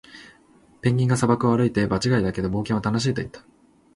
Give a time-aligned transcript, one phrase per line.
[0.81, 3.45] ペンギンが砂漠を歩いて、「場違いだけど、冒険は楽しい！」と言った。